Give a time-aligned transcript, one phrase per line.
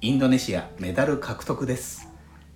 [0.00, 2.08] インドネシアメダル獲得です。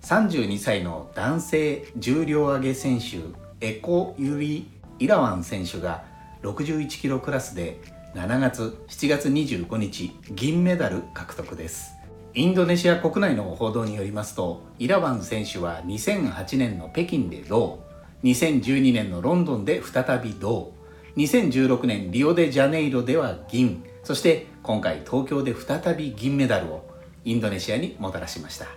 [0.03, 3.17] 32歳の男性重量挙げ選手
[3.59, 6.05] エコ・ユリ・イラワン選手が
[6.43, 7.81] 61キロクラスで
[8.15, 11.95] 7月7月25日銀メダル獲得です。
[12.33, 17.83] インドネシア国内の報道によりますとイラワン選手は2008年の北京で銅
[18.23, 20.71] 2012年のロンドンで再び銅
[21.17, 26.92] 2016年リオデジャネイロでは銀そして今回東京で再び銀メダルを
[27.25, 28.67] インドネシアにもたらしました。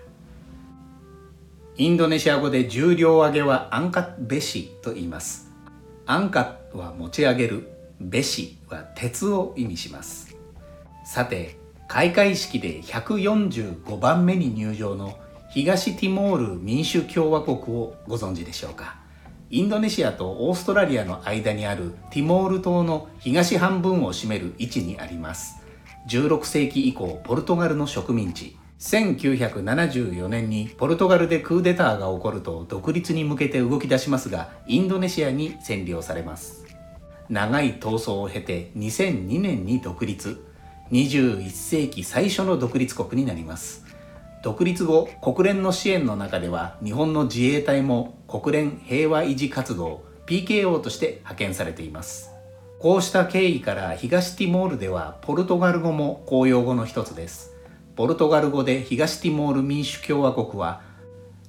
[1.77, 5.50] インドネシア語で重量挙げはアンカッベシと言います。
[6.06, 7.69] アンカッは持ち上げる
[8.00, 10.36] べしは鉄を意味します。
[11.05, 11.56] さて
[11.88, 15.19] 開会式で145番目に入場の
[15.50, 18.97] 東ティモール民主共和国をご存知でしょうか。
[19.50, 25.66] インドネシアとオーストラリアの間にあるティモール島の東半分を占める位置にあります。
[26.08, 28.56] 16世紀以降ポルトガルの植民地。
[28.78, 36.64] 1974年にポルトガルでクーデターが起こると独立に向けて動き出しますがインドネシアに占領されます。
[37.28, 40.44] 長い闘争を経て2002年に独立。
[40.92, 43.84] 21世紀最初の独立国になります。
[44.44, 52.35] 独立後国連の支援の中では日本の自衛隊も国連平和維持活動 PKO として派遣されています。
[52.78, 57.54] こうした経緯から東ティモールではポルトガル語も公用語の一つです
[57.94, 60.82] ポルトガル語で東ティモール民主共和国は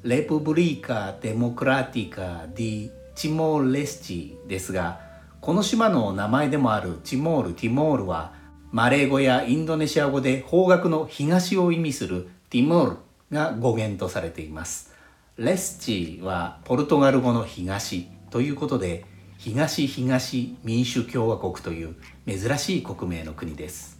[0.03, 5.01] レプブリカ・デモクラティカ・ディ・チモーレスチですが
[5.41, 8.33] この島の名前でもあるチモール・ティモールは
[8.71, 12.97] マレー語やインドネシア語で方角の東を意味するティモール
[13.31, 14.93] が語源とされています。
[15.37, 19.05] レスチはポルトガル語の東ということで
[19.37, 21.95] 東東民主共和国という
[22.27, 23.99] 珍しい国名の国です。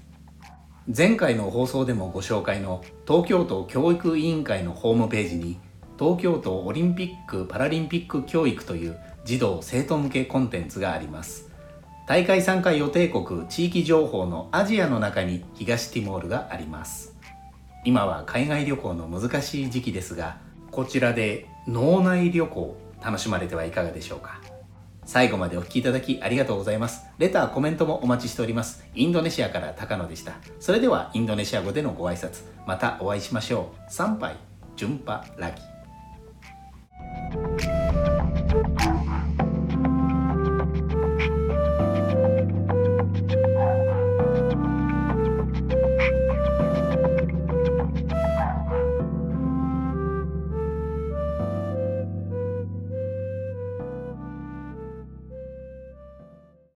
[0.96, 5.60] 前回の放送でもご紹介の東京都教育委員会のホームページに
[6.00, 11.52] 東京都オリンピック・パラリンピック教育という児童生徒向けコンテンツがあります。
[12.08, 17.16] 大会参加予定国地域情報のアジアの中に東ティモールがあります。
[17.86, 20.38] 今は海外旅行の難しい時期ですが
[20.72, 24.42] こちらで脳内旅行楽しまれてはいかがでしょうか？
[25.08, 27.06] 最後までお聴きいただきありがとうございます。
[27.18, 28.86] レターコメントもお待ちしております。
[28.94, 30.34] インドネシアから高野でした。
[30.60, 32.44] それではインドネシア語でのご挨拶。
[32.68, 33.92] またお会いしましょう。
[33.92, 34.36] 参拝
[34.76, 35.77] 順波ラギ。